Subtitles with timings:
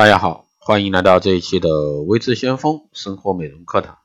[0.00, 3.98] 大家好，欢迎来到这一期的微智先锋生活美容课堂。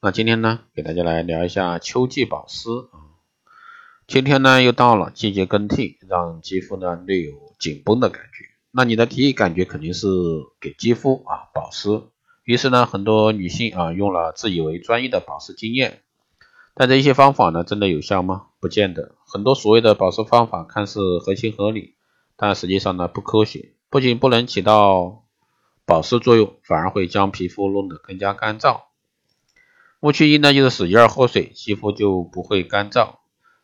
[0.00, 3.18] 那今天呢，给大家来聊一下秋季保湿啊。
[4.06, 8.44] 今天呢又到了季节更替，让肌肤呢略有紧绷的感觉。
[8.70, 10.06] 那你的第一感觉肯定是
[10.60, 12.02] 给肌肤啊保湿。
[12.44, 16.02] 于是呢，很多女性啊用了自以为专业的保湿经验，
[16.76, 18.50] 但这一些方法呢真的有效吗？
[18.60, 19.16] 不见得。
[19.26, 21.96] 很多所谓的保湿方法看似合情合理，
[22.36, 25.23] 但实际上呢不科学，不仅不能起到
[25.86, 28.82] 保湿作用反而会将皮肤弄得更加干燥。
[30.00, 33.16] 误区一呢，就是使劲喝水，肌肤就不会干燥。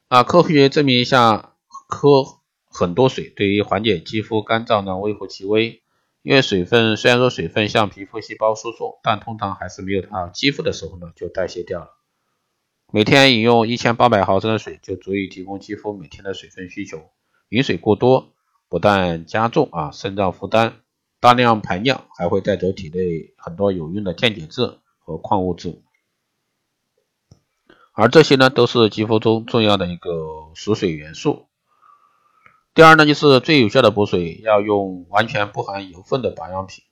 [0.08, 1.54] 啊，科学证明一下，
[1.88, 2.24] 喝
[2.64, 5.82] 很多水对于缓解肌肤干燥呢微乎其微。
[6.22, 11.96] 因为水分虽然说水分向皮肤细胞输送，但通常还是没有到肌肤的时候呢就代谢掉了。
[12.92, 17.10] 每天饮用一千八百毫升的水就足以提供肌肤每天的水分需求。
[17.48, 18.32] 饮水过多
[18.68, 20.74] 不但加重啊肾脏负担。
[21.20, 25.82] 大量排尿还会带走体内很多有用的电解质和矿物质，
[27.92, 31.46] 而这些呢都是肌肤中重要的一个锁水元素。
[32.72, 36.84] 第二呢，就是最有效的补水要用完全不含油分的保养品。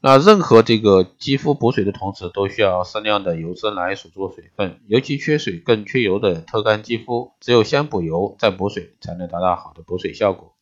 [0.00, 10.53] 那任何这个肌肤补水的同时，都需要适量的油脂来锁住水分，尤其缺水更缺油的特干肌肤，只有先补油再补水，才能达到好的补水效果。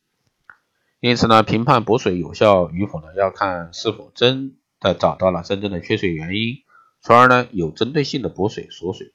[1.03, 6.58] 因此呢，评判补水有效与否呢，要看是否真的找到了真正的缺水原因，
[7.00, 9.12] 从而呢有针对性的补水锁水。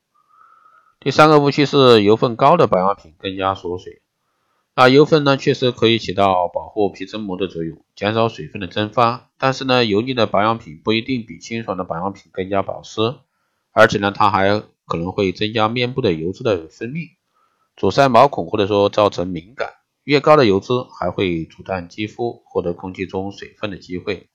[1.00, 4.02] 第三个误区是油分高的保养品更加锁水。
[4.74, 13.16] 啊，油分呢确实可以起到保护皮脂膜的作用，减少水分的蒸发，但是呢，油腻的保养品不一定比清爽的保养品更加保湿，
[13.72, 17.12] 而且呢，它还可能会增加面部的油脂的分泌，
[17.78, 19.70] 阻塞毛孔或者说造成敏感。
[20.08, 24.30] 越高的油脂还会阻断肌肤获得空气中水分的机会，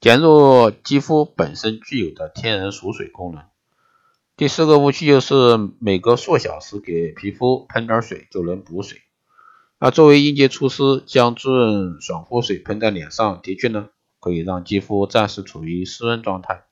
[0.00, 3.44] 减弱肌肤本身具有的天然锁水功能。
[4.36, 8.98] 第四个误区就是每隔数小时给皮肤喷点水就能补水。
[9.78, 16.64] 那作为应节措施，将滋润爽肤水喷在脸上，的确呢可以让肌肤暂时处于湿润状态，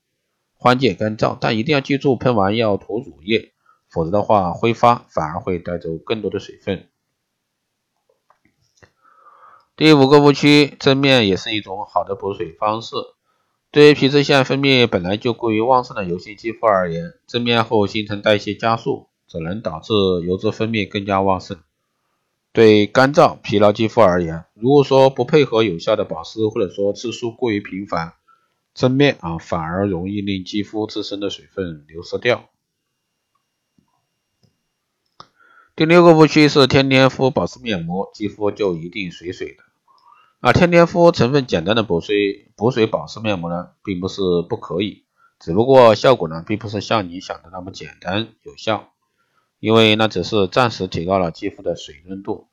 [0.55, 1.39] 缓解干燥。
[1.41, 3.53] 但一定要记住，喷完要涂乳液，
[3.89, 6.89] 否则的话挥发反而会带走更多的水分。
[9.77, 12.97] 第五个误区，蒸面也是一种好的补水方式。
[13.71, 19.93] 对于皮脂腺分泌本来就过于旺盛的油性肌肤而言，蒸面后新陈代谢加速，只能导致
[20.27, 21.59] 油脂分泌更加旺盛。
[22.55, 28.15] 对干燥疲劳肌肤而言，如果说不配合有效的保湿，或者说次数过于频繁，
[28.73, 32.49] 蒸面啊反而容易令肌肤自身的水分流失掉。
[35.75, 39.66] 第六个误区是天天敷保湿面膜，肌肤就一定水水的。
[40.47, 45.03] 啊，天天敷成分简单的补水补水保湿面膜呢，并不是不可以，
[45.41, 48.91] 只不过效果呢，并不是像你想的那么简单有效，
[49.59, 52.47] 因为那只是暂时提高了肌肤的水润度，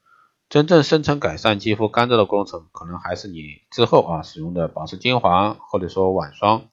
[0.50, 6.64] 真正深层改善肌肤干燥的工程，可能还是你之后啊使用的保湿精华或者说晚霜。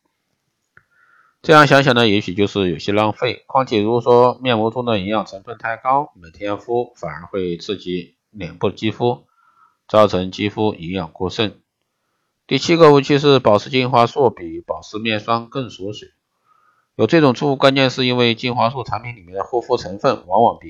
[1.42, 3.44] 这样想想呢，也许就是有些浪费。
[3.46, 9.26] 况且如果说面膜中的营养成分太高，每天敷反而会刺激脸部肌肤。
[9.90, 11.58] 造成肌肤营养过剩。
[12.46, 16.10] 第七个误区是保湿精华素比保湿面霜更锁水。
[16.94, 20.68] 有这种错误观念是因为精华素产品里面的护肤成分往往比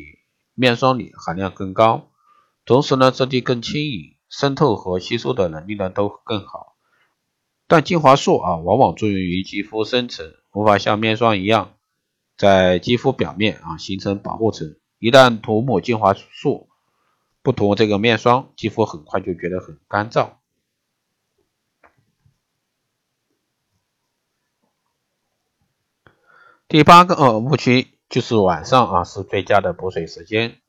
[0.54, 2.08] 面霜里含量更高，
[2.64, 6.76] 同时呢质地更轻盈，渗透和吸收的能力呢都更好。
[7.68, 11.74] 但精华素啊往往作用于肌肤深层，无法像面霜一样
[12.38, 14.76] 在肌肤表面啊形成保护层。
[14.98, 16.69] 一旦涂抹精华素，
[17.42, 20.32] 不涂这个面霜，肌肤很快就觉得很干燥。
[26.68, 30.60] 第八个呃误区就是晚上啊是最佳的补水时间。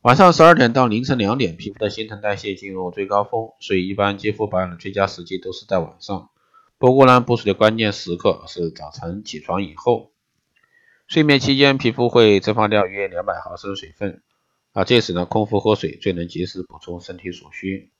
[0.00, 6.30] 晚上十二点到凌晨两点，皮肤的新陈代谢进入最高峰，所以一般肌肤保养的最佳时机都是在晚上。
[6.76, 10.10] 不过呢，补水的关键时刻是早晨起床以后。
[11.06, 14.22] 睡眠期间，皮肤会蒸发掉约两百毫升水分。
[14.72, 17.90] 啊，这时呢，空腹喝水最能及时补充身体所需。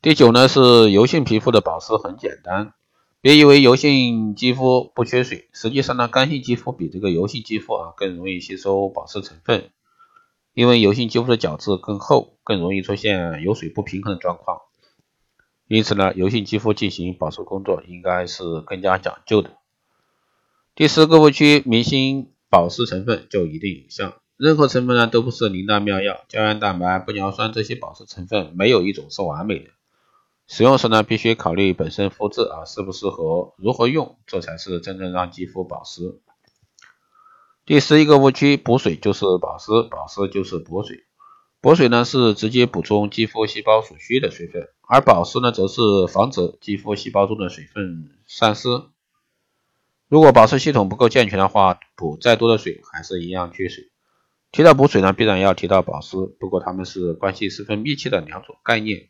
[0.00, 2.72] 第九呢，是油性皮肤的保湿很简单，
[3.20, 9.70] 别以为油性肌肤不缺水，实际上呢，干性肌肤比这个油性肌肤啊更容易吸收保湿成分，
[10.54, 14.60] 因为油性肌肤的角质更厚，更容易出现油水不平衡的状况。
[15.66, 19.50] 因此呢，油性肌肤进行保湿工作应该是更加讲究的。
[20.74, 24.20] 第十个误区，明星保湿成分就一定有效。
[24.36, 29.70] 任何成分呢都不是灵丹妙药，胶原蛋白、玻尿酸这些保湿成分没有一种是完美的。
[30.46, 36.20] 使用时呢，必须考虑本身肤质啊适不适合，如何用，这才是真正让肌肤保湿。
[37.64, 41.04] 第十一个误区，补水就是保湿，保湿就是补水。
[41.60, 48.68] 补水呢是直接补充肌肤细胞所需的水分，而保湿呢则是防止肌肤细胞中的水分散失。
[50.10, 53.92] 如果保湿系统不够健全的话，补再多的水还是一样缺水。
[54.50, 59.08] 提到补水呢，必然要提到保湿，不过它们是关系十分密切的两种概念。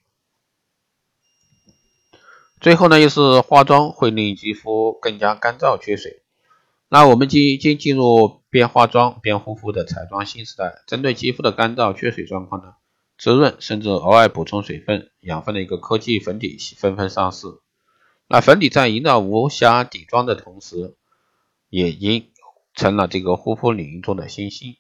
[2.60, 6.20] 最后呢，又是化妆会令肌肤更加干燥缺水。
[6.90, 10.82] 那我们已经进入边化妆边护肤的彩妆新时代。
[10.86, 12.74] 针对肌肤的干燥缺水状况呢，
[13.16, 17.46] 滋润甚至额外补充水分、养分的一个科技粉底纷纷上市。
[18.32, 20.94] 那粉底在营造无瑕底妆的同时，
[21.68, 22.30] 也已
[22.74, 24.76] 成了这个护肤领域中的新星。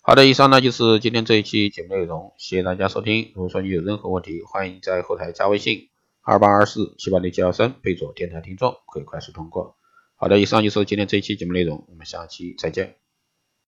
[0.00, 3.32] 好的，以上呢就是今天这一期节目内容，谢谢大家收听。
[3.34, 5.90] 如果说你有任何问题，欢迎在后台加微信。
[6.22, 9.76] 二八二四七八六七幺三，备注电台听众，可以快速通过。
[10.16, 12.96] 好的，以上就是今天这一期节目内容，我们下期再见。